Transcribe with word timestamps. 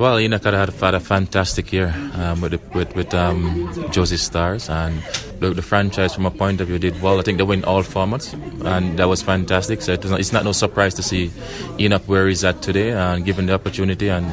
Well, 0.00 0.18
Enoch 0.18 0.44
had 0.44 0.54
had 0.54 0.94
a 0.94 1.00
fantastic 1.00 1.72
year 1.74 1.94
um, 2.14 2.40
with, 2.40 2.52
the, 2.52 2.60
with, 2.74 2.94
with 2.94 3.12
um, 3.14 3.68
Jozi 3.92 4.18
Stars, 4.18 4.70
and 4.70 5.02
the, 5.40 5.54
the, 5.54 5.60
franchise, 5.60 6.14
from 6.14 6.24
a 6.24 6.30
point 6.30 6.62
of 6.62 6.68
view, 6.68 6.78
did 6.78 7.02
well. 7.02 7.18
I 7.18 7.22
think 7.22 7.36
they 7.36 7.44
win 7.44 7.64
all 7.64 7.82
formats, 7.82 8.32
and 8.64 8.98
that 8.98 9.08
was 9.08 9.20
fantastic. 9.20 9.82
So 9.82 9.92
it 9.92 10.02
was 10.02 10.10
not, 10.10 10.20
it's 10.20 10.32
not 10.32 10.44
no 10.44 10.52
surprise 10.52 10.94
to 10.94 11.02
see 11.02 11.30
Enoch 11.78 12.02
where 12.06 12.28
he's 12.28 12.44
at 12.44 12.62
today, 12.62 12.92
and 12.92 13.26
given 13.26 13.44
the 13.44 13.52
opportunity 13.52 14.08
and 14.08 14.24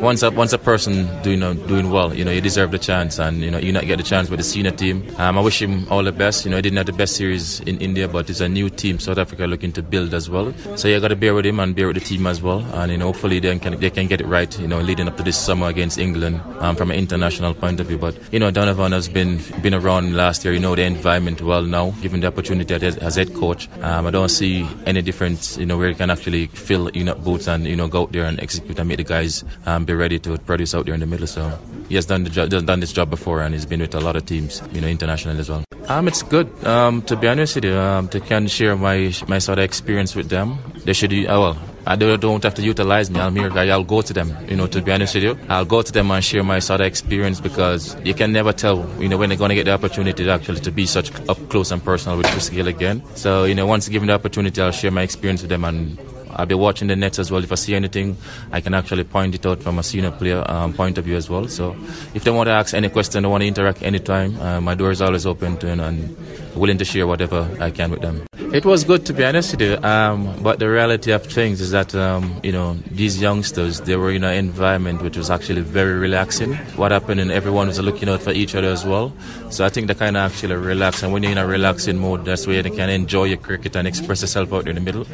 once 0.00 0.22
a 0.22 0.30
once 0.30 0.52
a 0.52 0.58
person 0.58 1.06
doing 1.22 1.42
uh, 1.42 1.54
doing 1.54 1.90
well, 1.90 2.14
you 2.14 2.24
know, 2.24 2.30
you 2.30 2.40
deserve 2.40 2.70
the 2.70 2.78
chance, 2.78 3.18
and 3.18 3.40
you 3.40 3.50
know, 3.50 3.58
you 3.58 3.72
not 3.72 3.86
get 3.86 3.96
the 3.96 4.02
chance 4.02 4.28
with 4.28 4.38
the 4.38 4.44
senior 4.44 4.70
team. 4.70 5.06
Um, 5.18 5.38
I 5.38 5.40
wish 5.40 5.60
him 5.60 5.86
all 5.90 6.02
the 6.02 6.12
best. 6.12 6.44
You 6.44 6.50
know, 6.50 6.56
he 6.56 6.62
didn't 6.62 6.76
have 6.76 6.86
the 6.86 6.92
best 6.92 7.16
series 7.16 7.60
in 7.60 7.78
India, 7.80 8.06
but 8.06 8.28
it's 8.28 8.40
a 8.40 8.48
new 8.48 8.68
team 8.68 8.98
South 8.98 9.18
Africa 9.18 9.46
looking 9.46 9.72
to 9.72 9.82
build 9.82 10.12
as 10.12 10.28
well. 10.28 10.52
So 10.76 10.88
you 10.88 11.00
got 11.00 11.08
to 11.08 11.16
bear 11.16 11.34
with 11.34 11.46
him 11.46 11.60
and 11.60 11.74
bear 11.74 11.86
with 11.86 11.96
the 11.96 12.04
team 12.04 12.26
as 12.26 12.42
well, 12.42 12.60
and 12.74 12.92
you 12.92 12.98
know, 12.98 13.06
hopefully 13.06 13.40
they 13.40 13.58
can 13.58 13.78
they 13.80 13.90
can 13.90 14.06
get 14.06 14.20
it 14.20 14.26
right. 14.26 14.58
You 14.58 14.68
know, 14.68 14.80
leading 14.80 15.08
up 15.08 15.16
to 15.16 15.22
this 15.22 15.38
summer 15.38 15.68
against 15.68 15.98
England 15.98 16.40
um, 16.60 16.76
from 16.76 16.90
an 16.90 16.98
international 16.98 17.54
point 17.54 17.80
of 17.80 17.86
view. 17.86 17.98
But 17.98 18.16
you 18.32 18.38
know, 18.38 18.50
Donovan 18.50 18.92
has 18.92 19.08
been 19.08 19.40
been 19.62 19.74
around 19.74 20.14
last 20.14 20.44
year. 20.44 20.52
You 20.52 20.60
know 20.60 20.74
the 20.74 20.82
environment 20.82 21.40
well 21.40 21.62
now, 21.62 21.90
given 22.02 22.20
the 22.20 22.26
opportunity 22.26 22.74
as 22.74 23.16
head 23.16 23.32
coach. 23.34 23.68
Um, 23.80 24.06
I 24.06 24.10
don't 24.10 24.28
see 24.28 24.68
any 24.84 25.00
difference. 25.00 25.56
You 25.56 25.66
know, 25.66 25.78
where 25.78 25.88
he 25.88 25.94
can 25.94 26.10
actually 26.10 26.48
fill 26.48 26.90
you 26.90 27.04
know 27.04 27.14
boots 27.14 27.48
and 27.48 27.66
you 27.66 27.76
know 27.76 27.88
go 27.88 28.02
out 28.02 28.12
there 28.12 28.24
and 28.24 28.38
execute 28.40 28.78
and 28.78 28.88
make 28.88 28.98
the 28.98 29.04
guys 29.04 29.42
um, 29.64 29.85
be 29.86 29.94
ready 29.94 30.18
to 30.20 30.38
produce 30.38 30.74
out 30.74 30.86
there 30.86 30.94
in 30.94 31.00
the 31.00 31.06
middle. 31.06 31.26
So 31.26 31.58
he 31.88 31.94
has 31.94 32.06
done 32.06 32.24
the 32.24 32.30
done 32.30 32.80
this 32.80 32.92
job 32.92 33.10
before, 33.10 33.40
and 33.42 33.54
he's 33.54 33.66
been 33.66 33.80
with 33.80 33.94
a 33.94 34.00
lot 34.00 34.16
of 34.16 34.26
teams, 34.26 34.62
you 34.72 34.80
know, 34.80 34.88
international 34.88 35.38
as 35.38 35.48
well. 35.48 35.64
Um, 35.88 36.08
it's 36.08 36.22
good. 36.22 36.48
Um, 36.66 37.02
to 37.02 37.16
be 37.16 37.28
honest 37.28 37.54
with 37.54 37.64
you, 37.64 37.74
um, 37.74 38.08
to 38.08 38.20
can 38.20 38.48
share 38.48 38.76
my 38.76 39.12
my 39.28 39.38
sort 39.38 39.58
of 39.58 39.64
experience 39.64 40.14
with 40.16 40.28
them. 40.28 40.58
They 40.84 40.92
should, 40.92 41.12
uh, 41.12 41.26
well, 41.26 41.58
I 41.86 41.94
don't 41.94 42.42
have 42.42 42.54
to 42.54 42.62
utilize 42.62 43.10
me. 43.10 43.20
I'm 43.20 43.36
here. 43.36 43.50
I'll 43.52 43.84
go 43.84 44.02
to 44.02 44.12
them. 44.12 44.36
You 44.48 44.56
know, 44.56 44.66
to 44.66 44.82
be 44.82 44.90
honest 44.90 45.14
with 45.14 45.22
you, 45.22 45.38
I'll 45.48 45.64
go 45.64 45.82
to 45.82 45.92
them 45.92 46.10
and 46.10 46.24
share 46.24 46.42
my 46.42 46.58
sort 46.58 46.80
of 46.80 46.86
experience 46.86 47.40
because 47.40 47.96
you 48.04 48.14
can 48.14 48.32
never 48.32 48.52
tell, 48.52 48.88
you 49.00 49.08
know, 49.08 49.16
when 49.16 49.28
they're 49.28 49.38
going 49.38 49.50
to 49.50 49.54
get 49.54 49.64
the 49.64 49.72
opportunity 49.72 50.24
to 50.24 50.30
actually 50.30 50.60
to 50.60 50.72
be 50.72 50.86
such 50.86 51.14
up 51.28 51.38
close 51.48 51.70
and 51.70 51.82
personal 51.82 52.18
with 52.18 52.26
Chris 52.26 52.50
Gayle 52.50 52.66
again. 52.66 53.02
So, 53.14 53.44
you 53.44 53.54
know, 53.54 53.66
once 53.66 53.88
given 53.88 54.08
the 54.08 54.14
opportunity, 54.14 54.60
I'll 54.60 54.72
share 54.72 54.90
my 54.90 55.02
experience 55.02 55.42
with 55.42 55.50
them 55.50 55.64
and 55.64 55.96
I'll 56.36 56.46
be 56.46 56.54
watching 56.54 56.88
the 56.88 56.96
nets 56.96 57.18
as 57.18 57.30
well. 57.30 57.42
If 57.42 57.50
I 57.50 57.54
see 57.56 57.74
anything, 57.74 58.16
I 58.52 58.60
can 58.60 58.74
actually 58.74 59.04
point 59.04 59.34
it 59.34 59.46
out 59.46 59.62
from 59.62 59.78
a 59.78 59.82
senior 59.82 60.10
player 60.10 60.44
um, 60.46 60.74
point 60.74 60.98
of 60.98 61.04
view 61.04 61.16
as 61.16 61.28
well. 61.30 61.48
So 61.48 61.74
if 62.14 62.24
they 62.24 62.30
want 62.30 62.46
to 62.48 62.52
ask 62.52 62.74
any 62.74 62.90
question, 62.90 63.22
they 63.22 63.28
want 63.28 63.42
to 63.42 63.48
interact 63.48 63.82
anytime, 63.82 64.38
uh, 64.40 64.60
my 64.60 64.74
door 64.74 64.90
is 64.90 65.00
always 65.00 65.24
open 65.26 65.56
to 65.58 65.72
and 65.72 66.16
willing 66.54 66.78
to 66.78 66.84
share 66.84 67.06
whatever 67.06 67.48
I 67.58 67.70
can 67.70 67.90
with 67.90 68.02
them. 68.02 68.22
It 68.56 68.64
was 68.64 68.84
good 68.84 69.04
to 69.04 69.12
be 69.12 69.22
honest 69.22 69.50
with 69.52 69.60
you, 69.60 69.76
um, 69.82 70.42
but 70.42 70.58
the 70.58 70.70
reality 70.70 71.12
of 71.12 71.26
things 71.26 71.60
is 71.60 71.72
that 71.72 71.94
um, 71.94 72.40
you 72.42 72.52
know 72.52 72.72
these 72.90 73.20
youngsters 73.20 73.82
they 73.82 73.96
were 73.96 74.10
in 74.10 74.24
an 74.24 74.32
environment 74.32 75.02
which 75.02 75.18
was 75.18 75.28
actually 75.28 75.60
very 75.60 75.92
relaxing. 75.98 76.54
What 76.80 76.90
happened 76.90 77.20
and 77.20 77.30
everyone 77.30 77.66
was 77.66 77.78
looking 77.78 78.08
out 78.08 78.22
for 78.22 78.30
each 78.30 78.54
other 78.54 78.68
as 78.68 78.82
well. 78.82 79.12
So 79.50 79.66
I 79.66 79.68
think 79.68 79.88
they 79.88 79.94
kind 79.94 80.16
of 80.16 80.32
actually 80.32 80.54
relax, 80.54 81.02
and 81.02 81.12
when 81.12 81.22
you're 81.22 81.32
in 81.32 81.36
a 81.36 81.46
relaxing 81.46 81.98
mode, 81.98 82.24
that's 82.24 82.46
where 82.46 82.56
you 82.66 82.70
can 82.70 82.88
enjoy 82.88 83.24
your 83.24 83.36
cricket 83.36 83.76
and 83.76 83.86
express 83.86 84.22
yourself 84.22 84.50
out 84.54 84.66
in 84.66 84.76
the 84.76 84.80
middle. 84.80 85.04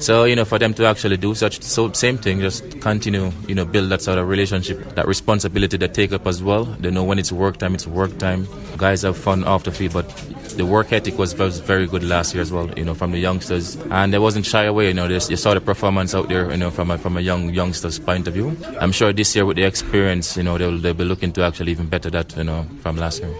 So 0.00 0.24
you 0.24 0.34
know, 0.34 0.44
for 0.44 0.58
them 0.58 0.74
to 0.74 0.86
actually 0.86 1.16
do 1.16 1.32
such 1.36 1.62
so 1.62 1.92
same 1.92 2.18
thing, 2.18 2.40
just 2.40 2.80
continue, 2.80 3.30
you 3.46 3.54
know, 3.54 3.66
build 3.66 3.90
that 3.90 4.02
sort 4.02 4.18
of 4.18 4.26
relationship, 4.26 4.96
that 4.96 5.06
responsibility 5.06 5.76
they 5.76 5.86
take 5.86 6.12
up 6.12 6.26
as 6.26 6.42
well. 6.42 6.64
They 6.64 6.90
know 6.90 7.04
when 7.04 7.20
it's 7.20 7.30
work 7.30 7.58
time, 7.58 7.76
it's 7.76 7.86
work 7.86 8.18
time. 8.18 8.48
Guys 8.78 9.02
have 9.02 9.16
fun 9.16 9.44
off 9.44 9.62
the 9.62 9.70
field, 9.70 9.92
but 9.92 10.06
the 10.60 10.66
work 10.66 10.92
ethic 10.92 11.16
was, 11.16 11.32
very 11.32 11.86
good 11.86 12.04
last 12.04 12.34
year 12.34 12.42
as 12.42 12.52
well. 12.52 12.70
You 12.76 12.84
know, 12.84 12.94
from 12.94 13.12
the 13.12 13.18
youngsters, 13.18 13.76
and 13.90 14.12
they 14.12 14.18
wasn't 14.18 14.44
shy 14.44 14.64
away. 14.64 14.88
You 14.88 14.94
know, 14.94 15.08
they, 15.08 15.18
saw 15.18 15.54
the 15.54 15.60
performance 15.60 16.14
out 16.14 16.28
there. 16.28 16.50
You 16.50 16.58
know, 16.58 16.70
from 16.70 16.90
a, 16.90 16.98
from 16.98 17.16
a 17.16 17.20
young 17.20 17.54
youngsters 17.54 17.98
point 17.98 18.28
of 18.28 18.34
view. 18.34 18.54
I'm 18.78 18.92
sure 18.92 19.10
this 19.12 19.34
year 19.34 19.46
with 19.46 19.56
the 19.56 19.64
experience, 19.64 20.36
you 20.36 20.42
know, 20.42 20.58
they'll 20.58 20.78
they'll 20.78 20.92
be 20.92 21.04
looking 21.04 21.32
to 21.32 21.42
actually 21.42 21.72
even 21.72 21.86
better 21.86 22.10
that. 22.10 22.36
You 22.36 22.44
know, 22.44 22.66
from 22.82 22.96
last 22.96 23.22
year. 23.22 23.34